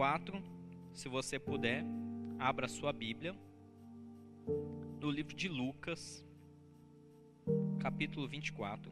[0.00, 0.42] Lucas, capítulo 24.
[0.94, 1.84] Se você puder,
[2.38, 3.36] abra sua Bíblia.
[4.98, 6.24] No livro de Lucas,
[7.78, 8.90] capítulo 24.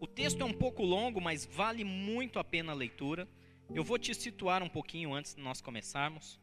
[0.00, 3.28] O texto é um pouco longo, mas vale muito a pena a leitura.
[3.72, 6.40] Eu vou te situar um pouquinho antes de nós começarmos.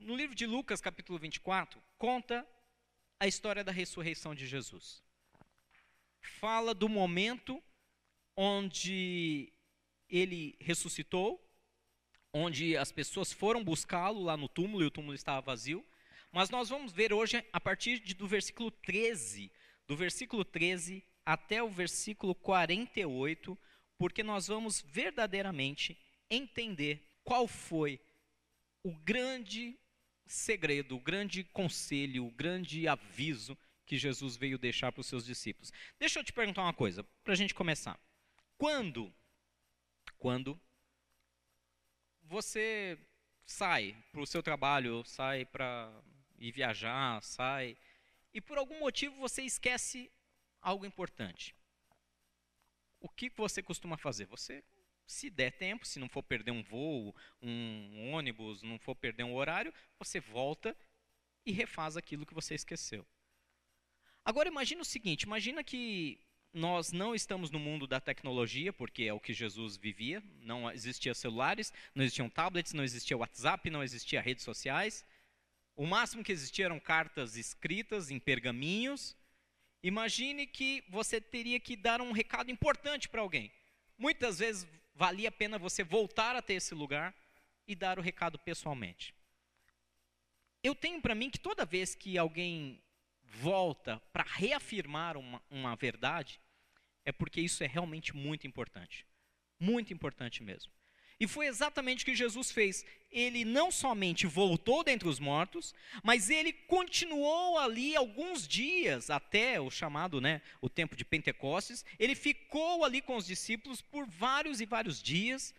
[0.00, 2.44] No livro de Lucas, capítulo 24, conta
[3.20, 5.04] a história da ressurreição de Jesus.
[6.20, 7.62] Fala do momento
[8.36, 9.52] onde
[10.08, 11.47] ele ressuscitou,
[12.32, 15.84] onde as pessoas foram buscá-lo lá no túmulo e o túmulo estava vazio.
[16.30, 19.50] Mas nós vamos ver hoje a partir de, do versículo 13,
[19.86, 23.58] do versículo 13 até o versículo 48,
[23.96, 25.98] porque nós vamos verdadeiramente
[26.30, 28.00] entender qual foi
[28.82, 29.78] o grande
[30.26, 33.56] segredo, o grande conselho, o grande aviso
[33.86, 35.72] que Jesus veio deixar para os seus discípulos.
[35.98, 37.98] Deixa eu te perguntar uma coisa, para a gente começar.
[38.58, 39.12] Quando,
[40.18, 40.60] quando
[42.28, 42.98] você
[43.46, 45.90] sai para o seu trabalho, sai para
[46.38, 47.76] ir viajar, sai,
[48.32, 50.12] e por algum motivo você esquece
[50.60, 51.54] algo importante.
[53.00, 54.26] O que você costuma fazer?
[54.26, 54.62] Você,
[55.06, 59.34] se der tempo, se não for perder um voo, um ônibus, não for perder um
[59.34, 60.76] horário, você volta
[61.46, 63.06] e refaz aquilo que você esqueceu.
[64.24, 66.20] Agora imagina o seguinte, imagina que
[66.52, 70.22] nós não estamos no mundo da tecnologia, porque é o que Jesus vivia.
[70.40, 75.04] Não existiam celulares, não existiam tablets, não existia WhatsApp, não existia redes sociais.
[75.76, 79.16] O máximo que existia eram cartas escritas em pergaminhos.
[79.82, 83.52] Imagine que você teria que dar um recado importante para alguém.
[83.96, 87.14] Muitas vezes valia a pena você voltar até esse lugar
[87.66, 89.14] e dar o recado pessoalmente.
[90.62, 92.82] Eu tenho para mim que toda vez que alguém
[93.22, 96.40] volta para reafirmar uma, uma verdade,
[97.08, 99.06] é porque isso é realmente muito importante.
[99.58, 100.70] Muito importante mesmo.
[101.18, 102.84] E foi exatamente o que Jesus fez.
[103.10, 105.74] Ele não somente voltou dentre os mortos,
[106.04, 111.82] mas ele continuou ali alguns dias até o chamado, né, o tempo de Pentecostes.
[111.98, 115.54] Ele ficou ali com os discípulos por vários e vários dias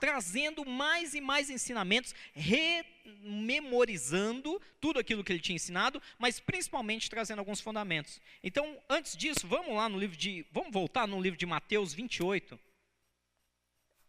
[0.00, 7.40] trazendo mais e mais ensinamentos, rememorizando tudo aquilo que ele tinha ensinado, mas principalmente trazendo
[7.40, 8.20] alguns fundamentos.
[8.42, 12.58] Então, antes disso, vamos lá no livro de, vamos voltar no livro de Mateus 28.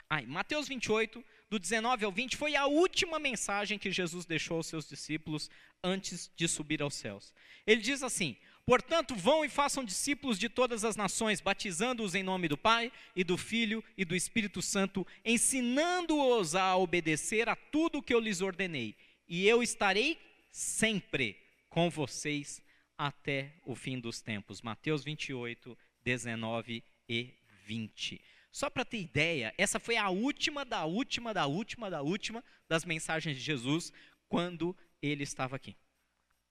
[0.09, 4.68] Ai, Mateus 28, do 19 ao 20, foi a última mensagem que Jesus deixou aos
[4.68, 5.50] seus discípulos
[5.84, 7.34] antes de subir aos céus.
[7.66, 8.38] Ele diz assim:
[8.71, 13.21] Portanto, vão e façam discípulos de todas as nações, batizando-os em nome do Pai e
[13.21, 18.39] do Filho e do Espírito Santo, ensinando-os a obedecer a tudo o que eu lhes
[18.39, 18.95] ordenei.
[19.27, 20.17] E eu estarei
[20.49, 21.37] sempre
[21.69, 22.61] com vocês
[22.97, 24.61] até o fim dos tempos.
[24.61, 27.33] Mateus 28, 19 e
[27.65, 28.21] 20.
[28.53, 32.85] Só para ter ideia, essa foi a última da última da última da última das
[32.85, 33.91] mensagens de Jesus
[34.29, 35.75] quando ele estava aqui.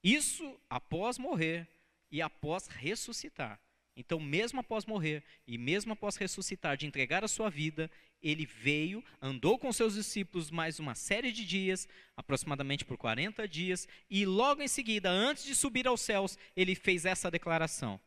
[0.03, 1.67] Isso após morrer
[2.11, 3.59] e após ressuscitar.
[3.95, 7.89] Então, mesmo após morrer e mesmo após ressuscitar, de entregar a sua vida,
[8.21, 13.87] ele veio, andou com seus discípulos mais uma série de dias, aproximadamente por 40 dias,
[14.09, 17.99] e logo em seguida, antes de subir aos céus, ele fez essa declaração: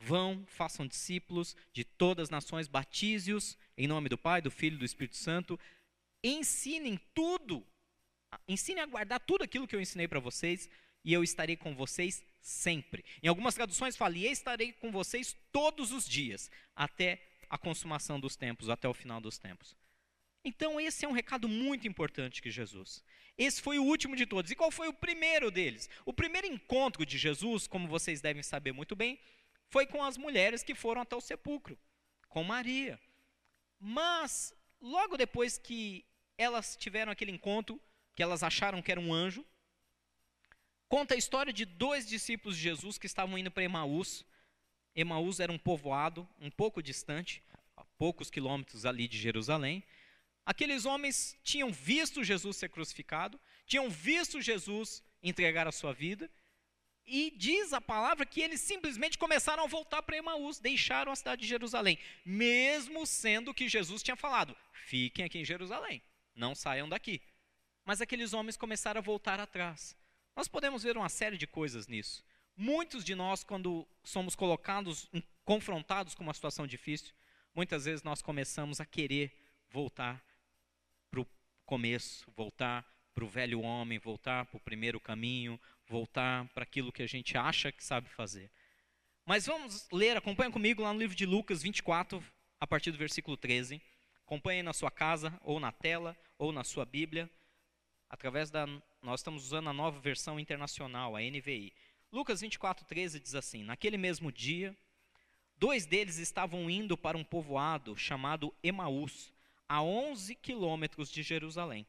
[0.00, 4.78] Vão, façam discípulos de todas as nações, batize-os em nome do Pai, do Filho e
[4.78, 5.58] do Espírito Santo,
[6.24, 7.64] ensinem tudo,
[8.48, 10.68] ensinem a guardar tudo aquilo que eu ensinei para vocês,
[11.04, 13.04] e eu estarei com vocês sempre.
[13.22, 17.20] Em algumas traduções fala, e estarei com vocês todos os dias, até
[17.50, 19.76] a consumação dos tempos, até o final dos tempos.
[20.44, 23.02] Então, esse é um recado muito importante que Jesus.
[23.36, 24.50] Esse foi o último de todos.
[24.50, 25.90] E qual foi o primeiro deles?
[26.04, 29.18] O primeiro encontro de Jesus, como vocês devem saber muito bem,
[29.68, 31.76] foi com as mulheres que foram até o sepulcro,
[32.28, 33.00] com Maria.
[33.80, 36.06] Mas, logo depois que
[36.38, 37.80] elas tiveram aquele encontro,
[38.14, 39.44] que elas acharam que era um anjo,
[40.88, 44.24] Conta a história de dois discípulos de Jesus que estavam indo para Emaús.
[44.94, 47.42] Emaús era um povoado um pouco distante,
[47.76, 49.82] a poucos quilômetros ali de Jerusalém.
[50.44, 56.30] Aqueles homens tinham visto Jesus ser crucificado, tinham visto Jesus entregar a sua vida,
[57.04, 61.42] e diz a palavra que eles simplesmente começaram a voltar para Emaús, deixaram a cidade
[61.42, 66.00] de Jerusalém, mesmo sendo que Jesus tinha falado: fiquem aqui em Jerusalém,
[66.34, 67.20] não saiam daqui.
[67.84, 69.96] Mas aqueles homens começaram a voltar atrás.
[70.36, 72.22] Nós podemos ver uma série de coisas nisso.
[72.54, 75.10] Muitos de nós, quando somos colocados,
[75.44, 77.14] confrontados com uma situação difícil,
[77.54, 79.32] muitas vezes nós começamos a querer
[79.70, 80.22] voltar
[81.10, 81.26] para o
[81.64, 87.02] começo, voltar para o velho homem, voltar para o primeiro caminho, voltar para aquilo que
[87.02, 88.50] a gente acha que sabe fazer.
[89.24, 92.22] Mas vamos ler, acompanha comigo lá no livro de Lucas 24,
[92.60, 93.80] a partir do versículo 13.
[94.20, 97.30] Acompanhe na sua casa, ou na tela, ou na sua Bíblia,
[98.08, 98.66] através da.
[99.06, 101.72] Nós estamos usando a nova versão internacional, a NVI.
[102.10, 104.76] Lucas 24, 13 diz assim: Naquele mesmo dia,
[105.56, 109.32] dois deles estavam indo para um povoado chamado Emaús,
[109.68, 111.86] a 11 quilômetros de Jerusalém.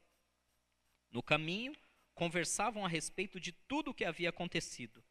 [1.10, 1.76] No caminho,
[2.14, 5.04] conversavam a respeito de tudo o que havia acontecido.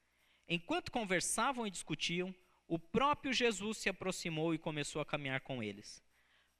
[0.48, 2.32] Enquanto conversavam e discutiam,
[2.68, 6.00] o próprio Jesus se aproximou e começou a caminhar com eles.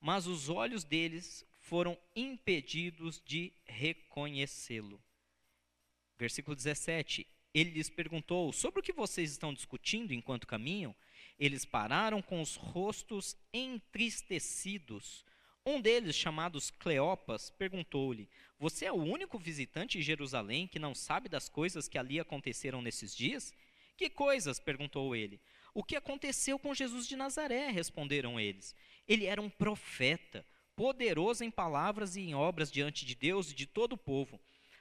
[0.00, 5.00] Mas os olhos deles foram impedidos de reconhecê-lo.
[6.18, 7.26] Versículo 17.
[7.54, 10.94] Ele lhes perguntou: Sobre o que vocês estão discutindo enquanto caminham?
[11.38, 15.24] Eles pararam com os rostos entristecidos.
[15.64, 18.28] Um deles, chamado Cleopas, perguntou-lhe:
[18.58, 22.80] Você é o único visitante em Jerusalém que não sabe das coisas que ali aconteceram
[22.80, 23.54] nesses dias?
[23.96, 24.60] Que coisas?
[24.60, 25.40] perguntou ele.
[25.74, 27.70] O que aconteceu com Jesus de Nazaré?
[27.70, 28.74] responderam eles.
[29.06, 33.66] Ele era um profeta, poderoso em palavras e em obras diante de Deus e de
[33.66, 34.40] todo o povo.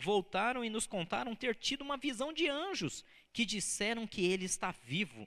[0.00, 4.70] Voltaram e nos contaram ter tido uma visão de anjos que disseram que ele está
[4.70, 5.26] vivo.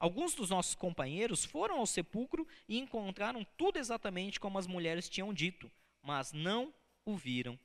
[0.00, 5.32] Alguns dos nossos companheiros foram ao sepulcro e encontraram tudo exatamente como as mulheres tinham
[5.32, 5.70] dito,
[6.02, 6.74] mas não
[7.04, 7.56] o viram.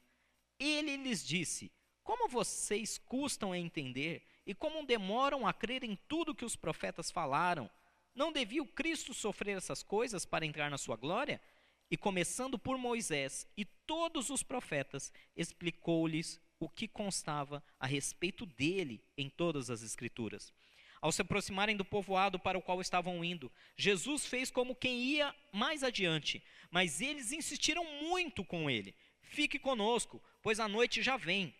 [0.60, 1.72] Ele lhes disse:
[2.04, 7.10] Como vocês custam a entender e como demoram a crer em tudo que os profetas
[7.10, 7.68] falaram?
[8.14, 11.42] Não devia o Cristo sofrer essas coisas para entrar na sua glória?
[11.90, 19.04] E começando por Moisés e todos os profetas, explicou-lhes o que constava a respeito dele
[19.18, 20.54] em todas as Escrituras.
[21.02, 25.36] Ao se aproximarem do povoado para o qual estavam indo, Jesus fez como quem ia
[25.52, 31.54] mais adiante, mas eles insistiram muito com ele: Fique conosco, pois a noite já vem.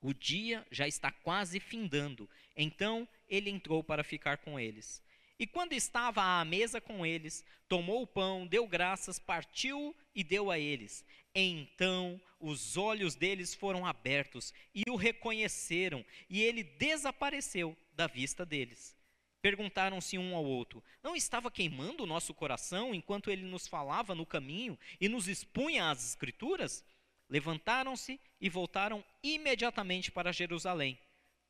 [0.00, 2.28] O dia já está quase findando.
[2.56, 5.02] Então ele entrou para ficar com eles.
[5.38, 10.50] E quando estava à mesa com eles, tomou o pão, deu graças, partiu e deu
[10.50, 11.04] a eles.
[11.34, 18.96] Então os olhos deles foram abertos e o reconheceram, e ele desapareceu da vista deles.
[19.42, 24.24] Perguntaram-se um ao outro: Não estava queimando o nosso coração enquanto ele nos falava no
[24.24, 26.84] caminho e nos expunha as Escrituras?
[27.28, 30.96] Levantaram-se e voltaram imediatamente para Jerusalém.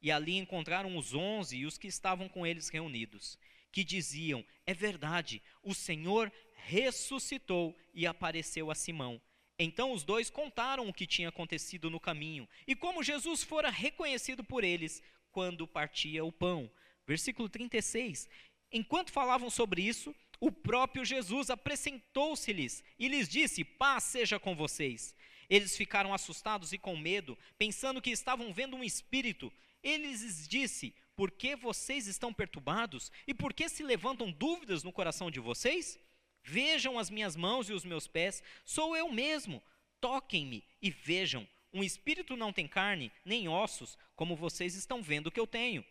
[0.01, 3.39] E ali encontraram os onze e os que estavam com eles reunidos
[3.75, 9.21] que diziam: É verdade, o Senhor ressuscitou e apareceu a Simão.
[9.59, 14.45] Então os dois contaram o que tinha acontecido no caminho e como Jesus fora reconhecido
[14.45, 16.71] por eles quando partia o pão.
[17.05, 18.29] Versículo 36.
[18.71, 25.17] Enquanto falavam sobre isso, o próprio Jesus apresentou-se-lhes e lhes disse: Paz seja com vocês.
[25.51, 29.53] Eles ficaram assustados e com medo, pensando que estavam vendo um espírito.
[29.83, 33.11] Ele lhes disse: por que vocês estão perturbados?
[33.27, 35.99] E por que se levantam dúvidas no coração de vocês?
[36.43, 39.63] Vejam as minhas mãos e os meus pés, sou eu mesmo.
[40.01, 41.49] Toquem-me e vejam.
[41.73, 45.85] Um espírito não tem carne, nem ossos, como vocês estão vendo que eu tenho.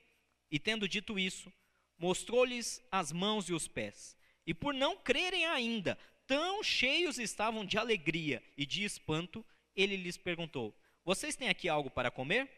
[0.52, 1.52] E tendo dito isso,
[1.98, 4.16] mostrou-lhes as mãos e os pés.
[4.46, 10.18] E por não crerem ainda, tão cheios estavam de alegria e de espanto, ele lhes
[10.18, 12.50] perguntou: Vocês têm aqui algo para comer?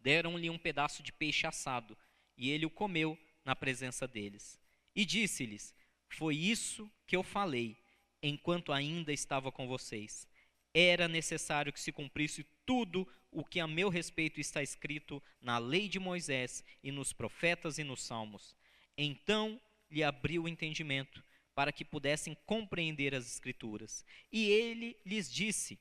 [0.00, 1.96] Deram-lhe um pedaço de peixe assado,
[2.36, 4.58] e ele o comeu na presença deles.
[4.94, 5.74] E disse-lhes:
[6.08, 7.76] Foi isso que eu falei,
[8.22, 10.26] enquanto ainda estava com vocês.
[10.72, 15.88] Era necessário que se cumprisse tudo o que a meu respeito está escrito na lei
[15.88, 18.56] de Moisés e nos profetas e nos salmos.
[18.96, 24.04] Então lhe abriu o entendimento, para que pudessem compreender as Escrituras.
[24.32, 25.78] E ele lhes disse: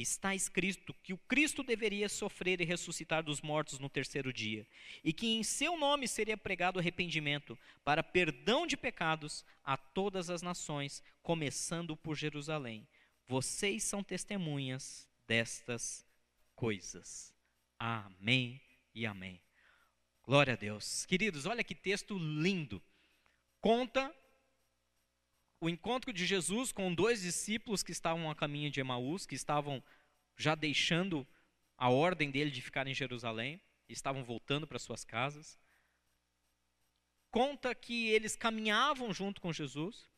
[0.00, 4.66] está escrito que o Cristo deveria sofrer e ressuscitar dos mortos no terceiro dia,
[5.02, 10.42] e que em seu nome seria pregado arrependimento para perdão de pecados a todas as
[10.42, 12.86] nações, começando por Jerusalém.
[13.26, 16.04] Vocês são testemunhas destas
[16.54, 17.32] coisas.
[17.78, 18.60] Amém
[18.94, 19.40] e amém.
[20.22, 21.06] Glória a Deus.
[21.06, 22.82] Queridos, olha que texto lindo.
[23.60, 24.14] Conta
[25.60, 29.82] o encontro de Jesus com dois discípulos que estavam a caminho de Emaús, que estavam
[30.36, 31.26] já deixando
[31.76, 35.58] a ordem dele de ficar em Jerusalém, estavam voltando para suas casas.
[37.30, 40.08] Conta que eles caminhavam junto com Jesus,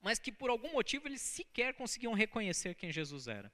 [0.00, 3.52] mas que por algum motivo eles sequer conseguiam reconhecer quem Jesus era.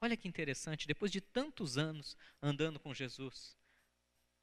[0.00, 3.56] Olha que interessante, depois de tantos anos andando com Jesus,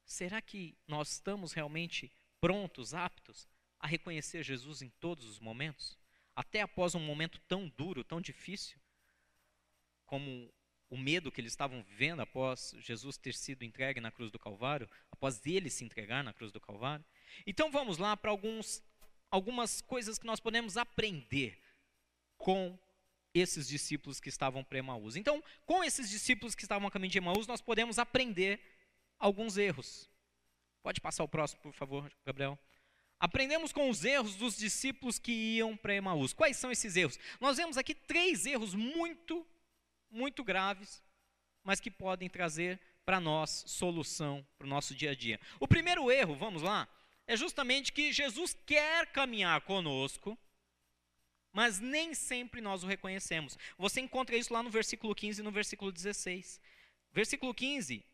[0.06, 2.10] será que nós estamos realmente
[2.40, 3.46] prontos, aptos
[3.80, 5.98] a reconhecer Jesus em todos os momentos?
[6.36, 8.78] Até após um momento tão duro, tão difícil,
[10.04, 10.52] como
[10.88, 14.88] o medo que eles estavam vivendo após Jesus ter sido entregue na cruz do Calvário,
[15.10, 17.04] após ele se entregar na cruz do Calvário.
[17.46, 18.82] Então vamos lá para alguns
[19.30, 21.56] algumas coisas que nós podemos aprender
[22.36, 22.76] com
[23.32, 25.14] esses discípulos que estavam para Emaús.
[25.14, 28.60] Então, com esses discípulos que estavam a caminho de Emaús, nós podemos aprender
[29.20, 30.10] alguns erros.
[30.82, 32.58] Pode passar o próximo, por favor, Gabriel.
[33.20, 36.32] Aprendemos com os erros dos discípulos que iam para Emaús.
[36.32, 37.18] Quais são esses erros?
[37.38, 39.46] Nós vemos aqui três erros muito,
[40.10, 41.02] muito graves,
[41.62, 45.38] mas que podem trazer para nós solução para o nosso dia a dia.
[45.58, 46.88] O primeiro erro, vamos lá,
[47.26, 50.38] é justamente que Jesus quer caminhar conosco,
[51.52, 53.58] mas nem sempre nós o reconhecemos.
[53.76, 56.60] Você encontra isso lá no versículo 15 e no versículo 16.
[57.12, 58.04] Versículo 15,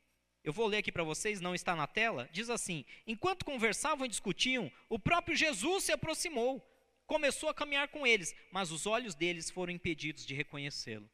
[0.46, 4.08] eu vou ler aqui para vocês, não está na tela, diz assim: Enquanto conversavam e
[4.08, 6.64] discutiam, o próprio Jesus se aproximou,
[7.04, 11.10] começou a caminhar com eles, mas os olhos deles foram impedidos de reconhecê-lo.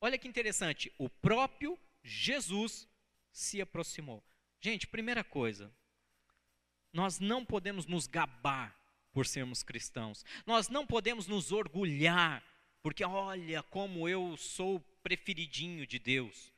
[0.00, 2.88] Olha que interessante, o próprio Jesus
[3.30, 4.24] se aproximou.
[4.58, 5.70] Gente, primeira coisa,
[6.94, 8.74] nós não podemos nos gabar
[9.12, 10.24] por sermos cristãos.
[10.46, 12.42] Nós não podemos nos orgulhar,
[12.82, 16.50] porque olha como eu sou preferidinho de Deus.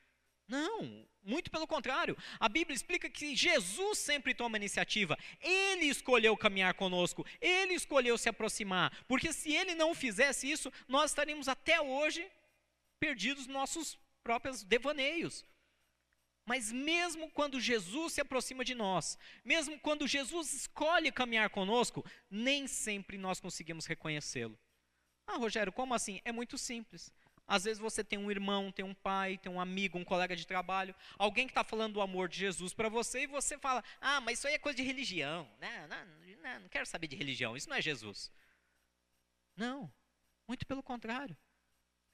[0.46, 2.16] Não, muito pelo contrário.
[2.38, 5.18] A Bíblia explica que Jesus sempre toma iniciativa.
[5.40, 9.04] Ele escolheu caminhar conosco, ele escolheu se aproximar.
[9.08, 12.30] Porque se ele não fizesse isso, nós estaríamos até hoje
[13.00, 15.44] perdidos nos nossos próprios devaneios.
[16.46, 22.66] Mas mesmo quando Jesus se aproxima de nós, mesmo quando Jesus escolhe caminhar conosco, nem
[22.66, 24.58] sempre nós conseguimos reconhecê-lo.
[25.26, 26.20] Ah, Rogério, como assim?
[26.22, 27.10] É muito simples.
[27.46, 30.46] Às vezes você tem um irmão, tem um pai, tem um amigo, um colega de
[30.46, 34.20] trabalho, alguém que está falando do amor de Jesus para você e você fala: Ah,
[34.20, 35.48] mas isso aí é coisa de religião.
[35.60, 36.06] Não, não,
[36.42, 38.30] não, não quero saber de religião, isso não é Jesus.
[39.56, 39.92] Não,
[40.48, 41.36] muito pelo contrário.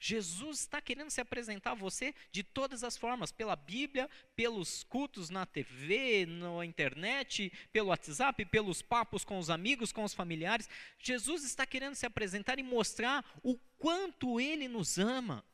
[0.02, 5.28] Jesus está querendo se apresentar a você de todas as formas, pela Bíblia, pelos cultos
[5.28, 10.70] na TV, na internet, pelo WhatsApp, pelos papos com os amigos, com os familiares.
[10.98, 15.44] Jesus está querendo se apresentar e mostrar o quanto ele nos ama.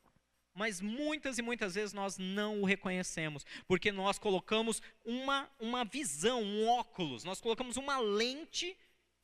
[0.55, 6.41] Mas muitas e muitas vezes nós não o reconhecemos, porque nós colocamos uma, uma visão,
[6.41, 8.75] um óculos, nós colocamos uma lente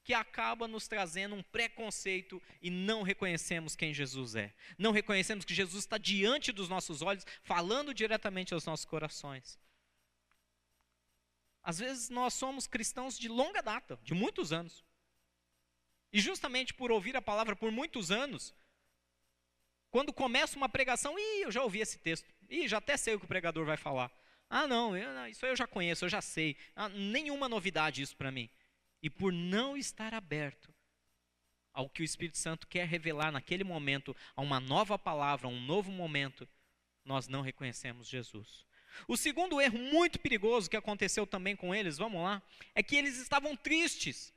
[0.03, 4.53] que acaba nos trazendo um preconceito e não reconhecemos quem Jesus é.
[4.77, 9.57] Não reconhecemos que Jesus está diante dos nossos olhos, falando diretamente aos nossos corações.
[11.63, 14.83] Às vezes nós somos cristãos de longa data, de muitos anos.
[16.11, 18.53] E justamente por ouvir a palavra por muitos anos,
[19.89, 23.19] quando começa uma pregação, ih, eu já ouvi esse texto, ih, já até sei o
[23.19, 24.11] que o pregador vai falar.
[24.49, 26.57] Ah, não, eu, isso eu já conheço, eu já sei.
[26.75, 28.49] Ah, nenhuma novidade isso para mim
[29.03, 30.73] e por não estar aberto
[31.73, 35.59] ao que o Espírito Santo quer revelar naquele momento, a uma nova palavra, a um
[35.59, 36.47] novo momento,
[37.03, 38.65] nós não reconhecemos Jesus.
[39.07, 42.41] O segundo erro muito perigoso que aconteceu também com eles, vamos lá,
[42.73, 44.31] é que eles estavam tristes.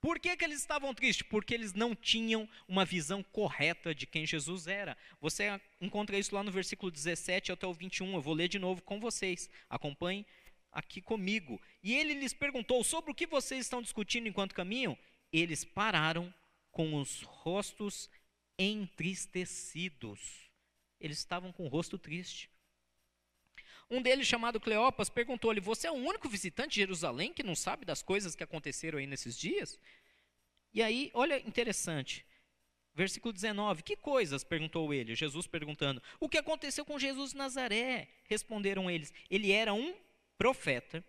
[0.00, 1.26] Por que, que eles estavam tristes?
[1.28, 4.96] Porque eles não tinham uma visão correta de quem Jesus era.
[5.20, 8.14] Você encontra isso lá no versículo 17 até o 21.
[8.14, 9.50] Eu vou ler de novo com vocês.
[9.68, 10.26] Acompanhe
[10.72, 11.60] aqui comigo.
[11.82, 14.96] E ele lhes perguntou: Sobre o que vocês estão discutindo enquanto caminham?
[15.32, 16.32] Eles pararam
[16.70, 18.08] com os rostos
[18.58, 20.50] entristecidos.
[20.98, 22.50] Eles estavam com o rosto triste.
[23.90, 27.84] Um deles, chamado Cleopas, perguntou-lhe: Você é o único visitante de Jerusalém que não sabe
[27.84, 29.78] das coisas que aconteceram aí nesses dias?
[30.72, 32.24] E aí, olha interessante.
[32.94, 34.44] Versículo 19: Que coisas?
[34.44, 35.14] perguntou ele.
[35.14, 38.08] Jesus perguntando: O que aconteceu com Jesus de Nazaré?
[38.24, 39.94] Responderam eles: Ele era um
[40.42, 41.04] profeta,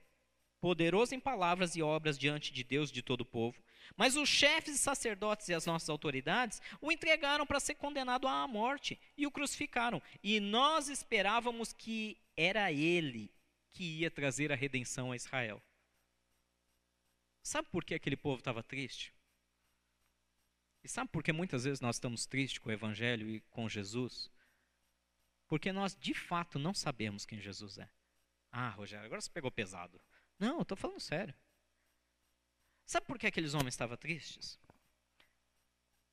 [0.61, 3.59] poderoso em palavras e obras diante de Deus e de todo o povo.
[3.97, 8.99] Mas os chefes sacerdotes e as nossas autoridades o entregaram para ser condenado à morte
[9.17, 9.99] e o crucificaram.
[10.21, 13.33] E nós esperávamos que era ele
[13.71, 15.59] que ia trazer a redenção a Israel.
[17.41, 19.11] Sabe por que aquele povo estava triste?
[20.83, 24.29] E sabe por que muitas vezes nós estamos tristes com o Evangelho e com Jesus?
[25.47, 27.89] Porque nós de fato não sabemos quem Jesus é.
[28.55, 30.00] Ah, Rogério, agora você pegou pesado.
[30.38, 31.33] Não, eu estou falando sério.
[32.86, 34.60] Sabe por que aqueles homens estavam tristes?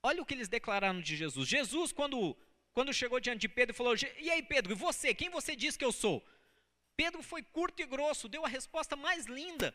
[0.02, 1.46] Olha o que eles declararam de Jesus.
[1.46, 2.34] Jesus, quando,
[2.72, 5.14] quando chegou diante de Pedro, falou: E aí, Pedro, e você?
[5.14, 6.26] Quem você diz que eu sou?
[6.96, 9.74] Pedro foi curto e grosso, deu a resposta mais linda.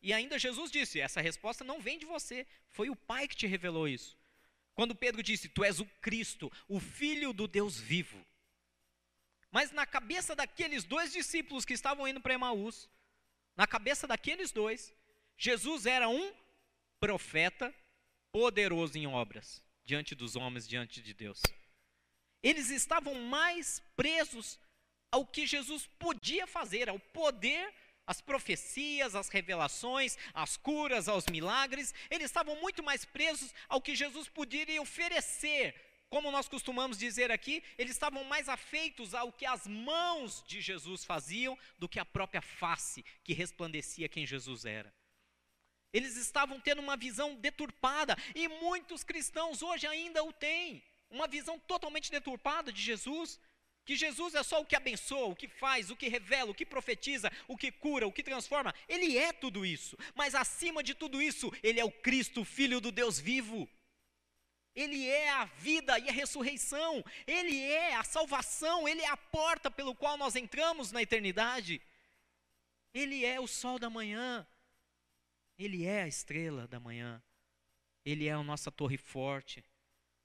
[0.00, 3.46] E ainda Jesus disse: Essa resposta não vem de você, foi o Pai que te
[3.46, 4.16] revelou isso.
[4.74, 8.24] Quando Pedro disse: Tu és o Cristo, o Filho do Deus vivo.
[9.50, 12.88] Mas na cabeça daqueles dois discípulos que estavam indo para Emaús,
[13.56, 14.94] na cabeça daqueles dois,
[15.36, 16.32] Jesus era um
[17.00, 17.74] profeta
[18.30, 21.40] poderoso em obras, diante dos homens, diante de Deus.
[22.42, 24.58] Eles estavam mais presos
[25.10, 27.72] ao que Jesus podia fazer, ao poder,
[28.06, 31.94] as profecias, as revelações, as curas, aos milagres.
[32.10, 35.74] Eles estavam muito mais presos ao que Jesus poderia oferecer.
[36.08, 41.04] Como nós costumamos dizer aqui, eles estavam mais afeitos ao que as mãos de Jesus
[41.04, 44.94] faziam do que a própria face que resplandecia quem Jesus era.
[45.92, 51.58] Eles estavam tendo uma visão deturpada e muitos cristãos hoje ainda o têm, uma visão
[51.58, 53.40] totalmente deturpada de Jesus
[53.86, 56.66] que Jesus é só o que abençoa, o que faz, o que revela, o que
[56.66, 58.74] profetiza, o que cura, o que transforma.
[58.88, 62.90] Ele é tudo isso, mas acima de tudo isso, ele é o Cristo, filho do
[62.90, 63.68] Deus vivo.
[64.76, 69.70] Ele é a vida e a ressurreição, ele é a salvação, ele é a porta
[69.70, 71.80] pelo qual nós entramos na eternidade.
[72.94, 74.46] Ele é o sol da manhã,
[75.58, 77.22] ele é a estrela da manhã,
[78.04, 79.64] ele é a nossa torre forte.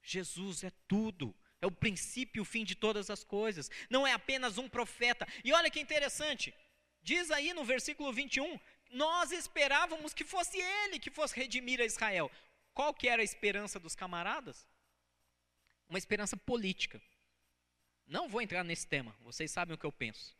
[0.03, 4.11] Jesus é tudo é o princípio e o fim de todas as coisas, não é
[4.13, 5.27] apenas um profeta.
[5.43, 6.53] E olha que interessante,
[7.01, 12.31] diz aí no versículo 21, nós esperávamos que fosse ele que fosse redimir a Israel.
[12.73, 14.67] Qual que era a esperança dos camaradas?
[15.89, 17.01] Uma esperança política.
[18.07, 20.35] Não vou entrar nesse tema, vocês sabem o que eu penso.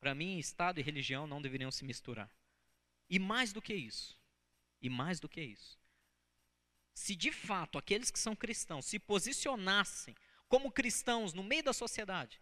[0.00, 2.30] Para mim, Estado e religião não deveriam se misturar.
[3.08, 4.18] E mais do que isso,
[4.80, 5.78] e mais do que isso,
[6.94, 10.14] se de fato aqueles que são cristãos se posicionassem
[10.48, 12.40] como cristãos no meio da sociedade,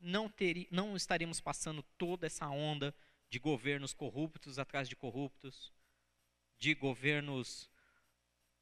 [0.00, 2.94] não, teri, não estaríamos passando toda essa onda
[3.28, 5.72] de governos corruptos atrás de corruptos,
[6.60, 7.68] de governos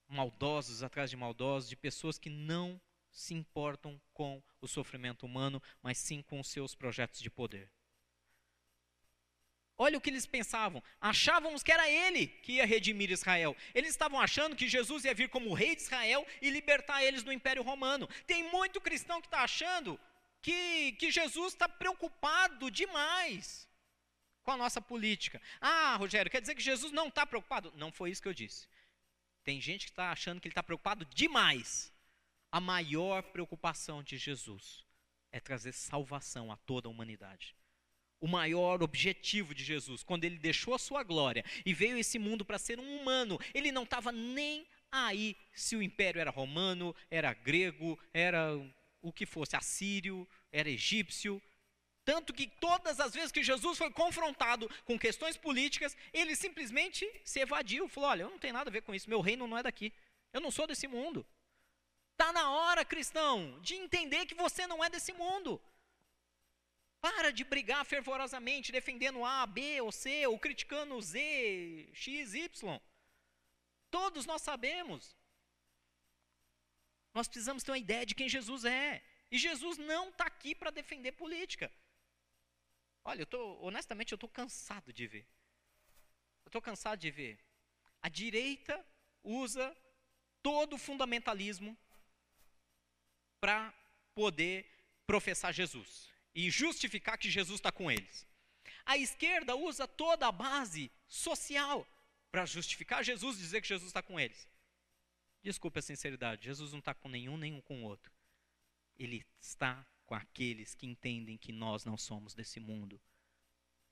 [0.08, 2.80] maldosos atrás de maldosos, de pessoas que não
[3.10, 7.70] se importam com o sofrimento humano, mas sim com os seus projetos de poder.
[9.76, 10.82] Olha o que eles pensavam.
[11.00, 13.56] Achávamos que era ele que ia redimir Israel.
[13.74, 17.32] Eles estavam achando que Jesus ia vir como rei de Israel e libertar eles do
[17.32, 18.08] Império Romano.
[18.26, 19.98] Tem muito cristão que está achando
[20.40, 23.67] que, que Jesus está preocupado demais
[24.48, 25.42] com a nossa política.
[25.60, 27.70] Ah, Rogério, quer dizer que Jesus não está preocupado?
[27.76, 28.66] Não foi isso que eu disse.
[29.44, 31.92] Tem gente que está achando que ele está preocupado demais.
[32.50, 34.82] A maior preocupação de Jesus
[35.30, 37.54] é trazer salvação a toda a humanidade
[38.20, 42.18] o maior objetivo de Jesus, quando ele deixou a sua glória e veio a esse
[42.18, 46.92] mundo para ser um humano, ele não estava nem aí se o império era romano,
[47.08, 48.50] era grego, era
[49.00, 51.40] o que fosse, assírio, era egípcio.
[52.08, 57.38] Tanto que todas as vezes que Jesus foi confrontado com questões políticas, ele simplesmente se
[57.38, 59.62] evadiu, falou: Olha, eu não tenho nada a ver com isso, meu reino não é
[59.62, 59.92] daqui,
[60.32, 61.20] eu não sou desse mundo.
[62.12, 65.60] Está na hora, cristão, de entender que você não é desse mundo.
[66.98, 72.80] Para de brigar fervorosamente, defendendo A, B ou C, ou criticando Z, X, Y.
[73.90, 75.14] Todos nós sabemos.
[77.12, 79.04] Nós precisamos ter uma ideia de quem Jesus é.
[79.30, 81.70] E Jesus não está aqui para defender política.
[83.08, 85.26] Olha, eu tô, honestamente, eu estou cansado de ver.
[86.44, 87.42] Eu estou cansado de ver.
[88.02, 88.84] A direita
[89.24, 89.74] usa
[90.42, 91.74] todo o fundamentalismo
[93.40, 93.72] para
[94.14, 94.66] poder
[95.06, 98.26] professar Jesus e justificar que Jesus está com eles.
[98.84, 101.88] A esquerda usa toda a base social
[102.30, 104.46] para justificar Jesus e dizer que Jesus está com eles.
[105.42, 108.12] Desculpe a sinceridade, Jesus não está com nenhum, nenhum com o outro.
[108.98, 112.98] Ele está com aqueles que entendem que nós não somos desse mundo.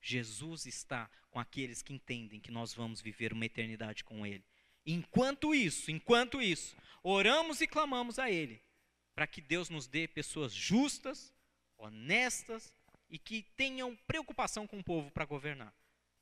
[0.01, 4.43] Jesus está com aqueles que entendem que nós vamos viver uma eternidade com Ele.
[4.83, 8.59] Enquanto isso, enquanto isso, oramos e clamamos a Ele,
[9.13, 11.31] para que Deus nos dê pessoas justas,
[11.77, 12.73] honestas
[13.07, 15.71] e que tenham preocupação com o povo para governar.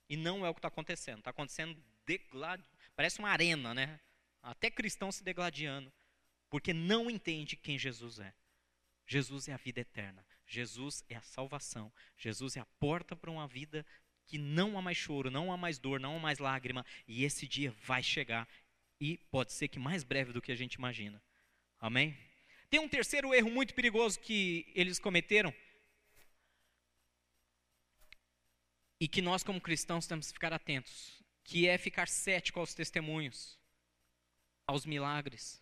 [0.10, 1.20] E não é o que está acontecendo.
[1.20, 2.62] Está acontecendo deglad...
[2.98, 3.98] parece uma arena, né?
[4.42, 5.92] Até cristãos se degladiando,
[6.50, 8.34] porque não entende quem Jesus é.
[9.06, 10.26] Jesus é a vida eterna.
[10.48, 11.92] Jesus é a salvação.
[12.18, 13.86] Jesus é a porta para uma vida
[14.26, 16.86] que não há mais choro, não há mais dor, não há mais lágrima.
[17.08, 18.48] E esse dia vai chegar.
[19.00, 21.22] E pode ser que mais breve do que a gente imagina.
[21.80, 22.18] Amém?
[22.70, 25.54] Tem um terceiro erro muito perigoso que eles cometeram.
[29.00, 31.22] E que nós, como cristãos, temos que ficar atentos.
[31.44, 33.60] Que é ficar cético aos testemunhos,
[34.66, 35.62] aos milagres.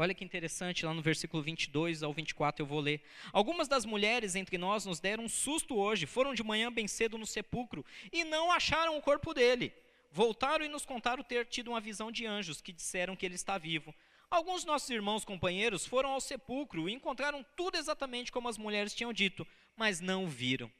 [0.00, 3.02] Olha que interessante, lá no versículo 22 ao 24 eu vou ler.
[3.34, 7.18] Algumas das mulheres entre nós nos deram um susto hoje, foram de manhã bem cedo
[7.18, 9.70] no sepulcro e não acharam o corpo dele.
[10.10, 13.58] Voltaram e nos contaram ter tido uma visão de anjos que disseram que ele está
[13.58, 13.94] vivo.
[14.30, 19.12] Alguns nossos irmãos companheiros foram ao sepulcro e encontraram tudo exatamente como as mulheres tinham
[19.12, 20.72] dito, mas não viram.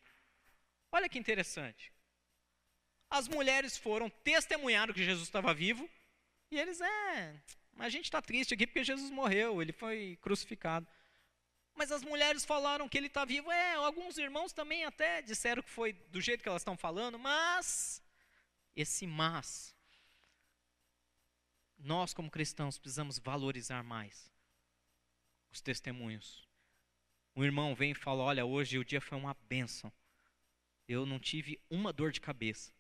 [0.91, 1.93] Olha que interessante.
[3.11, 5.87] As mulheres foram, testemunharam que Jesus estava vivo,
[6.51, 7.35] e eles, é,
[7.81, 10.87] mas a gente está triste aqui porque Jesus morreu, ele foi crucificado.
[11.75, 13.51] Mas as mulheres falaram que ele está vivo.
[13.51, 18.03] É, alguns irmãos também até disseram que foi do jeito que elas estão falando, mas
[18.77, 19.75] esse mas
[21.79, 24.31] nós como cristãos precisamos valorizar mais
[25.51, 26.47] os testemunhos.
[27.35, 29.91] Um irmão vem e fala: "Olha, hoje o dia foi uma bênção.
[30.87, 32.75] Eu não tive uma dor de cabeça".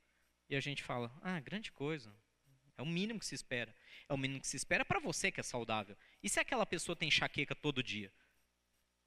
[0.46, 2.14] E a gente fala: "Ah, grande coisa.
[2.76, 3.74] É o mínimo que se espera.
[4.11, 5.96] É o mínimo que se espera para você que é saudável.
[6.20, 8.12] E se aquela pessoa tem enxaqueca todo dia?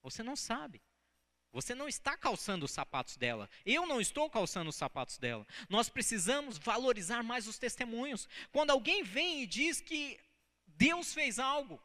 [0.02, 0.82] Você não sabe.
[1.52, 3.50] Você não está calçando os sapatos dela.
[3.66, 5.46] Eu não estou calçando os sapatos dela.
[5.68, 8.30] Nós precisamos valorizar mais os testemunhos.
[8.50, 10.18] Quando alguém vem e diz que
[10.66, 11.84] Deus fez algo,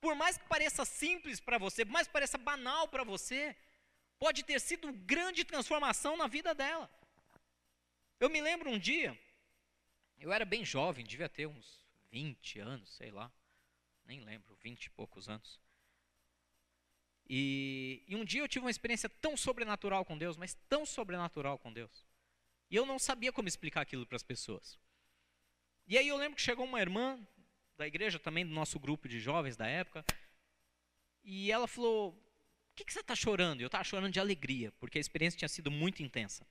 [0.00, 3.54] por mais que pareça simples para você, por mais que pareça banal para você,
[4.18, 6.90] pode ter sido grande transformação na vida dela.
[8.18, 9.16] Eu me lembro um dia,
[10.18, 13.32] eu era bem jovem, devia ter uns 20 anos, sei lá,
[14.04, 15.60] nem lembro, 20 e poucos anos.
[17.28, 21.58] E, e um dia eu tive uma experiência tão sobrenatural com Deus, mas tão sobrenatural
[21.58, 22.06] com Deus.
[22.70, 24.78] E eu não sabia como explicar aquilo para as pessoas.
[25.86, 27.18] E aí eu lembro que chegou uma irmã
[27.76, 30.04] da igreja, também do nosso grupo de jovens da época,
[31.22, 33.60] e ela falou: O que, que você está chorando?
[33.60, 36.46] Eu estava chorando de alegria, porque a experiência tinha sido muito intensa.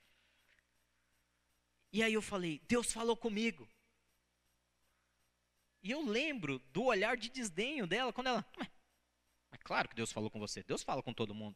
[1.91, 3.67] E aí eu falei: Deus falou comigo.
[5.85, 8.45] E eu lembro do olhar de desdenho dela quando ela.
[9.51, 10.63] É claro que Deus falou com você.
[10.63, 11.55] Deus fala com todo mundo.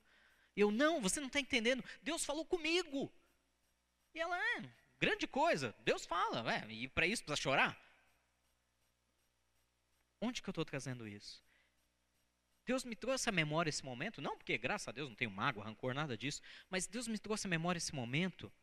[0.55, 1.83] Eu, não, você não está entendendo.
[2.03, 3.11] Deus falou comigo.
[4.13, 5.75] E ela, é, grande coisa.
[5.79, 6.43] Deus fala.
[6.53, 7.75] É, e para isso precisa chorar?
[10.21, 11.43] Onde que eu estou trazendo isso?
[12.67, 15.65] Deus me trouxe a memória esse momento, não porque, graças a Deus, não tenho mágoa,
[15.65, 16.39] rancor, nada disso,
[16.69, 18.53] mas Deus me trouxe a memória esse momento,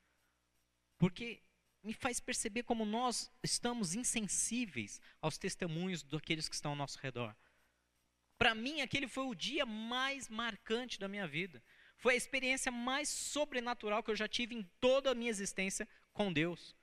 [0.96, 1.42] porque
[1.86, 7.32] me faz perceber como nós estamos insensíveis aos testemunhos daqueles que estão ao nosso redor.
[8.36, 11.62] Para mim, aquele foi o dia mais marcante da minha vida.
[11.96, 16.32] Foi a experiência mais sobrenatural que eu já tive em toda a minha existência com
[16.32, 16.74] Deus.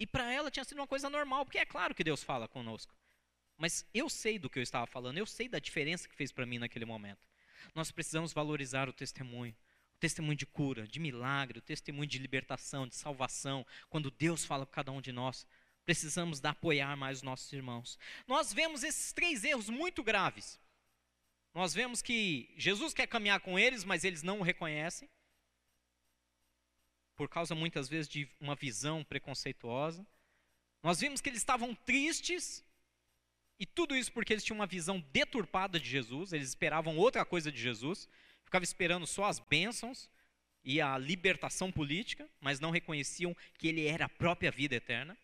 [0.00, 2.96] E para ela tinha sido uma coisa normal, porque é claro que Deus fala conosco.
[3.58, 6.46] Mas eu sei do que eu estava falando, eu sei da diferença que fez para
[6.46, 7.28] mim naquele momento.
[7.74, 9.54] Nós precisamos valorizar o testemunho.
[10.00, 14.72] Testemunho de cura, de milagre, o testemunho de libertação, de salvação, quando Deus fala com
[14.72, 15.46] cada um de nós
[15.88, 17.98] precisamos dar apoiar mais os nossos irmãos.
[18.26, 20.60] Nós vemos esses três erros muito graves.
[21.54, 25.08] Nós vemos que Jesus quer caminhar com eles, mas eles não o reconhecem,
[27.16, 30.06] por causa muitas vezes de uma visão preconceituosa.
[30.82, 32.62] Nós vimos que eles estavam tristes,
[33.58, 37.50] e tudo isso porque eles tinham uma visão deturpada de Jesus, eles esperavam outra coisa
[37.50, 38.06] de Jesus,
[38.48, 40.10] ficavam esperando só as bênçãos
[40.64, 45.16] e a libertação política, mas não reconheciam que ele era a própria vida eterna.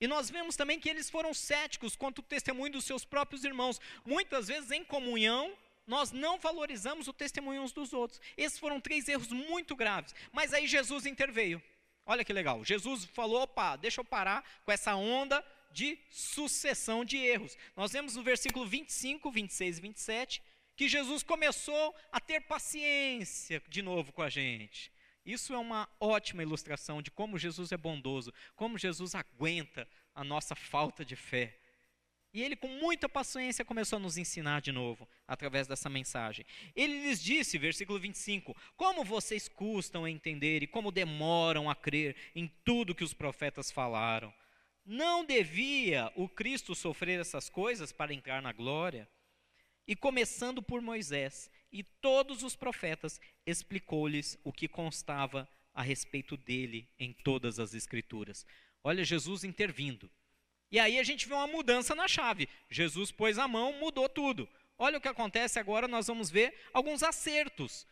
[0.00, 3.80] E nós vemos também que eles foram céticos quanto ao testemunho dos seus próprios irmãos.
[4.04, 8.20] Muitas vezes, em comunhão, nós não valorizamos o testemunho uns dos outros.
[8.36, 10.14] Esses foram três erros muito graves.
[10.32, 11.62] Mas aí Jesus interveio.
[12.04, 12.64] Olha que legal.
[12.64, 17.56] Jesus falou: opa, deixa eu parar com essa onda de sucessão de erros.
[17.76, 20.42] Nós vemos no versículo 25, 26 e 27
[20.76, 24.92] que Jesus começou a ter paciência de novo com a gente.
[25.24, 30.54] Isso é uma ótima ilustração de como Jesus é bondoso, como Jesus aguenta a nossa
[30.54, 31.58] falta de fé.
[32.34, 36.46] E ele, com muita paciência, começou a nos ensinar de novo, através dessa mensagem.
[36.74, 42.16] Ele lhes disse, versículo 25: Como vocês custam a entender e como demoram a crer
[42.34, 44.32] em tudo que os profetas falaram.
[44.84, 49.08] Não devia o Cristo sofrer essas coisas para entrar na glória?
[49.86, 56.88] E começando por Moisés e todos os profetas, explicou-lhes o que constava a respeito dele
[56.98, 58.46] em todas as Escrituras.
[58.84, 60.10] Olha, Jesus intervindo.
[60.70, 62.48] E aí a gente vê uma mudança na chave.
[62.70, 64.48] Jesus pôs a mão, mudou tudo.
[64.78, 67.86] Olha o que acontece agora, nós vamos ver alguns acertos.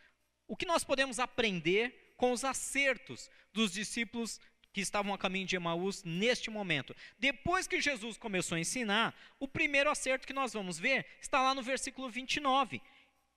[0.47, 4.39] O que nós podemos aprender com os acertos dos discípulos
[4.73, 6.95] que estavam a caminho de Emaús neste momento.
[7.19, 11.53] Depois que Jesus começou a ensinar, o primeiro acerto que nós vamos ver está lá
[11.53, 12.81] no versículo 29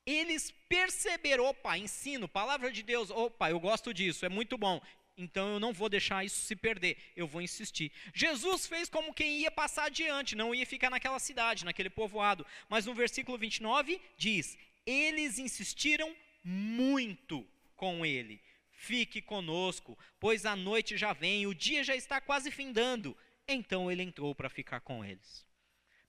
[0.06, 4.80] eles perceberam, opa, ensino, palavra de Deus, opa, eu gosto disso, é muito bom.
[5.16, 7.92] Então eu não vou deixar isso se perder, eu vou insistir.
[8.12, 12.44] Jesus fez como quem ia passar adiante, não ia ficar naquela cidade, naquele povoado.
[12.68, 18.40] Mas no versículo 29 diz: Eles insistiram muito com ele.
[18.84, 23.16] Fique conosco, pois a noite já vem, o dia já está quase findando.
[23.48, 25.46] Então ele entrou para ficar com eles.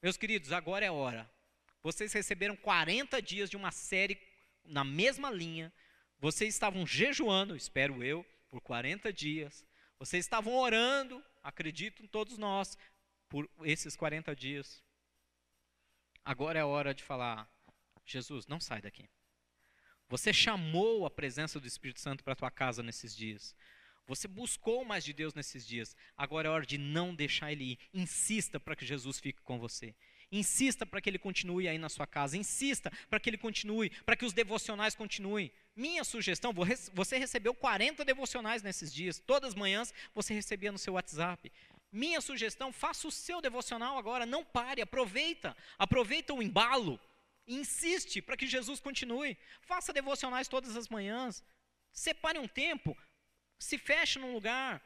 [0.04, 1.32] Meus queridos, agora é hora.
[1.82, 4.20] Vocês receberam 40 dias de uma série
[4.66, 5.72] na mesma linha.
[6.20, 9.66] Vocês estavam jejuando, espero eu, por 40 dias.
[9.98, 12.78] Vocês estavam orando, acredito todos nós,
[13.30, 14.84] por esses 40 dias.
[16.26, 17.50] Agora é hora de falar:
[18.06, 19.10] Jesus, não sai daqui.
[20.08, 23.56] Você chamou a presença do Espírito Santo para a tua casa nesses dias.
[24.08, 25.96] Você buscou mais de Deus nesses dias.
[26.16, 27.80] Agora é hora de não deixar ele ir.
[27.94, 29.96] Insista para que Jesus fique com você.
[30.32, 32.38] Insista para que ele continue aí na sua casa.
[32.38, 35.52] Insista para que ele continue, para que os devocionais continuem.
[35.76, 36.54] Minha sugestão:
[36.94, 39.20] você recebeu 40 devocionais nesses dias.
[39.20, 41.52] Todas as manhãs você recebia no seu WhatsApp.
[41.92, 44.26] Minha sugestão: faça o seu devocional agora.
[44.26, 45.56] Não pare, aproveita.
[45.80, 47.00] Aproveita o embalo.
[47.48, 49.38] Insiste para que Jesus continue.
[49.62, 51.44] Faça devocionais todas as manhãs.
[51.92, 52.98] Separe um tempo.
[53.60, 54.82] Se feche num lugar.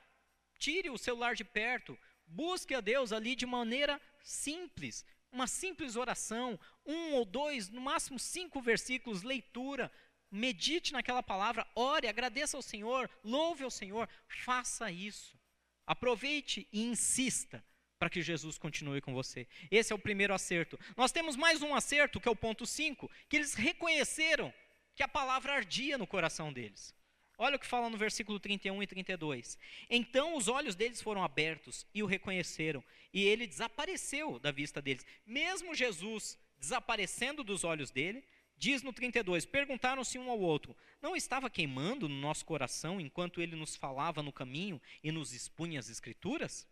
[0.58, 1.98] Tire o celular de perto.
[2.26, 5.06] Busque a Deus ali de maneira simples.
[5.32, 6.60] Uma simples oração.
[6.86, 9.92] Um ou dois, no máximo cinco versículos, leitura.
[10.30, 11.66] Medite naquela palavra.
[11.76, 13.10] Ore, agradeça ao Senhor.
[13.24, 14.08] Louve ao Senhor.
[14.28, 15.40] Faça isso.
[15.86, 17.64] Aproveite e insista
[18.00, 19.46] para que Jesus continue com você.
[19.70, 20.80] Esse é o primeiro acerto.
[20.96, 24.54] Nós temos mais um acerto, que é o ponto 5, que eles reconheceram
[24.96, 26.96] que a palavra ardia no coração deles.
[27.38, 29.58] Olha o que fala no versículo 31 e 32.
[29.90, 32.84] Então os olhos deles foram abertos e o reconheceram,
[33.14, 35.06] e ele desapareceu da vista deles.
[35.26, 38.24] Mesmo Jesus desaparecendo dos olhos dele,
[38.58, 43.56] diz no 32: Perguntaram-se um ao outro: Não estava queimando no nosso coração enquanto ele
[43.56, 46.68] nos falava no caminho e nos expunha as Escrituras?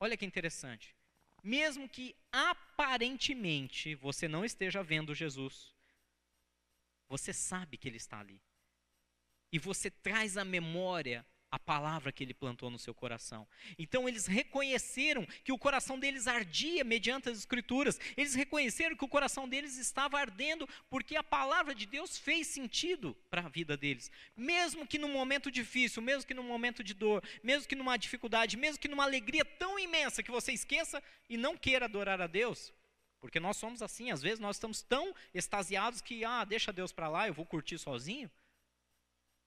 [0.00, 0.94] Olha que interessante.
[1.42, 5.74] Mesmo que aparentemente você não esteja vendo Jesus,
[7.08, 8.40] você sabe que ele está ali.
[9.52, 13.46] E você traz à memória a palavra que ele plantou no seu coração.
[13.78, 17.98] Então eles reconheceram que o coração deles ardia mediante as escrituras.
[18.16, 23.16] Eles reconheceram que o coração deles estava ardendo porque a palavra de Deus fez sentido
[23.30, 24.10] para a vida deles.
[24.36, 28.56] Mesmo que num momento difícil, mesmo que num momento de dor, mesmo que numa dificuldade,
[28.56, 32.72] mesmo que numa alegria tão imensa que você esqueça e não queira adorar a Deus,
[33.20, 37.08] porque nós somos assim, às vezes nós estamos tão extasiados que ah, deixa Deus para
[37.08, 38.30] lá, eu vou curtir sozinho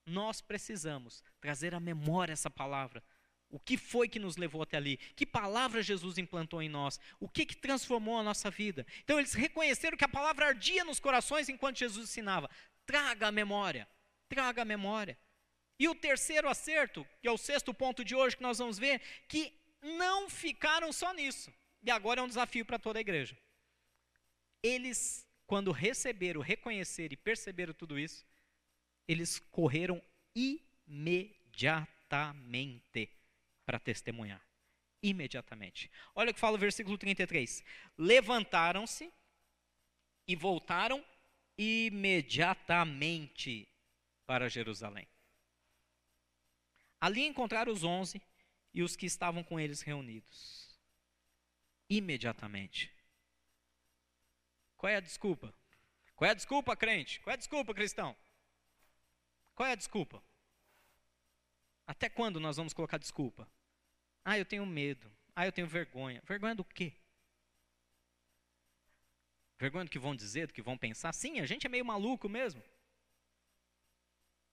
[0.05, 3.03] nós precisamos trazer à memória essa palavra.
[3.49, 4.97] O que foi que nos levou até ali?
[5.15, 6.99] Que palavra Jesus implantou em nós?
[7.19, 8.85] O que, que transformou a nossa vida?
[9.03, 12.49] Então eles reconheceram que a palavra ardia nos corações enquanto Jesus ensinava.
[12.85, 13.87] Traga a memória,
[14.29, 15.17] traga a memória.
[15.77, 19.01] E o terceiro acerto, que é o sexto ponto de hoje que nós vamos ver,
[19.27, 21.51] que não ficaram só nisso.
[21.83, 23.37] E agora é um desafio para toda a igreja.
[24.63, 28.25] Eles, quando receberam, reconheceram e perceberam tudo isso,
[29.11, 30.01] eles correram
[30.33, 33.09] imediatamente
[33.65, 34.41] para testemunhar.
[35.03, 35.91] Imediatamente.
[36.15, 37.61] Olha o que fala o versículo 33.
[37.97, 39.11] Levantaram-se
[40.27, 41.05] e voltaram
[41.57, 43.67] imediatamente
[44.25, 45.07] para Jerusalém.
[47.01, 48.21] Ali encontraram os onze
[48.73, 50.79] e os que estavam com eles reunidos.
[51.89, 52.89] Imediatamente.
[54.77, 55.53] Qual é a desculpa?
[56.15, 57.19] Qual é a desculpa, crente?
[57.19, 58.15] Qual é a desculpa, cristão?
[59.61, 60.23] Qual é a desculpa?
[61.85, 63.47] Até quando nós vamos colocar desculpa?
[64.25, 65.07] Ah, eu tenho medo.
[65.35, 66.19] Ah, eu tenho vergonha.
[66.25, 66.91] Vergonha do quê?
[69.59, 71.13] Vergonha do que vão dizer, do que vão pensar?
[71.13, 72.63] Sim, a gente é meio maluco mesmo.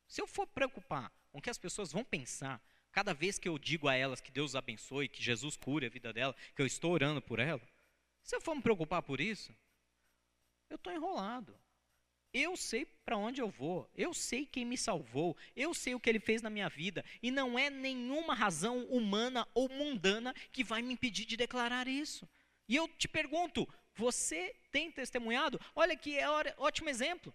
[0.06, 3.58] Se eu for preocupar com o que as pessoas vão pensar, cada vez que eu
[3.58, 6.92] digo a elas que Deus abençoe, que Jesus cure a vida dela, que eu estou
[6.92, 7.66] orando por ela,
[8.22, 9.56] se eu for me preocupar por isso,
[10.68, 11.58] eu estou enrolado.
[12.32, 16.10] Eu sei para onde eu vou, eu sei quem me salvou, eu sei o que
[16.10, 20.82] ele fez na minha vida, e não é nenhuma razão humana ou mundana que vai
[20.82, 22.28] me impedir de declarar isso.
[22.68, 25.58] E eu te pergunto, você tem testemunhado?
[25.74, 27.34] Olha que é ótimo exemplo.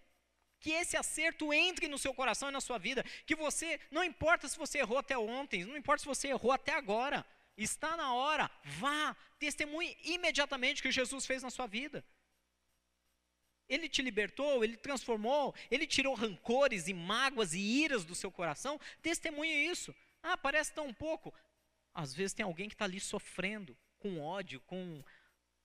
[0.60, 3.04] Que esse acerto entre no seu coração e na sua vida.
[3.26, 6.72] Que você, não importa se você errou até ontem, não importa se você errou até
[6.72, 7.26] agora,
[7.56, 12.04] está na hora, vá, testemunhe imediatamente o que Jesus fez na sua vida.
[13.68, 18.78] Ele te libertou, ele transformou, ele tirou rancores e mágoas e iras do seu coração.
[19.00, 19.94] Testemunhe isso.
[20.22, 21.32] Ah, parece tão pouco.
[21.94, 25.02] Às vezes tem alguém que está ali sofrendo, com ódio, com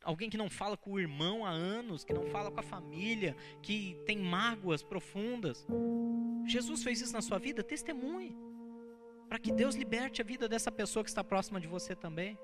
[0.04, 3.36] alguém que não fala com o irmão há anos, que não fala com a família,
[3.62, 5.66] que tem mágoas profundas.
[6.46, 7.64] Jesus fez isso na sua vida?
[7.64, 8.38] Testemunhe.
[9.28, 12.38] Para que Deus liberte a vida dessa pessoa que está próxima de você também.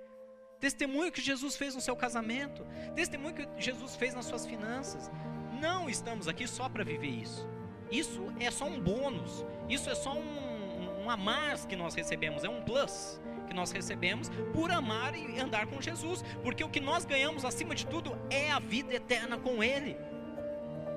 [0.59, 2.65] Testemunhe o que Jesus fez no seu casamento.
[2.93, 5.09] Testemunhe o que Jesus fez nas suas finanças
[5.55, 7.47] não estamos aqui só para viver isso.
[7.91, 9.45] Isso é só um bônus.
[9.69, 12.43] Isso é só um, um a mais que nós recebemos.
[12.43, 13.21] É um plus.
[13.47, 17.75] que nós recebemos por amar e andar com Jesus, porque o que nós ganhamos acima
[17.75, 19.95] de tudo é a vida eterna com Ele.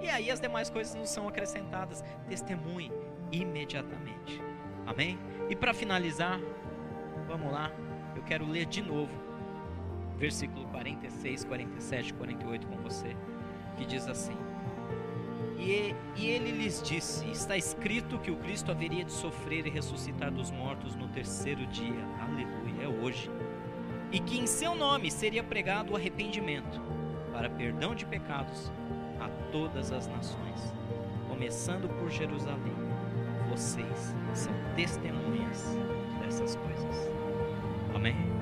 [0.00, 2.02] E aí as demais coisas nos são acrescentadas.
[2.26, 2.90] Testemunhe
[3.30, 4.40] imediatamente.
[4.86, 5.18] Amém?
[5.50, 6.40] E para finalizar,
[7.26, 7.70] vamos lá,
[8.16, 9.28] eu quero ler de novo
[10.18, 13.16] versículo 46, 47, 48 com você,
[13.76, 14.36] que diz assim:
[15.58, 20.30] e, e ele lhes disse: Está escrito que o Cristo haveria de sofrer e ressuscitar
[20.30, 22.06] dos mortos no terceiro dia.
[22.20, 23.30] Aleluia, é hoje.
[24.12, 26.80] E que em seu nome seria pregado o arrependimento
[27.32, 28.72] para perdão de pecados
[29.20, 30.72] a todas as nações,
[31.28, 32.76] começando por Jerusalém.
[33.50, 35.76] Vocês são testemunhas
[36.20, 37.10] dessas coisas.
[37.94, 38.37] Amém?